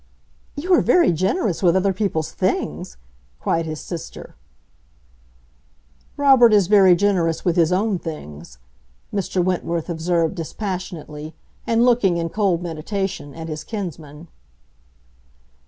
[0.55, 2.97] "You are very generous with other people's things!"
[3.39, 4.33] cried his sister.
[6.17, 8.57] "Robert is very generous with his own things,"
[9.13, 9.43] Mr.
[9.45, 11.35] Wentworth observed dispassionately,
[11.67, 14.27] and looking, in cold meditation, at his kinsman.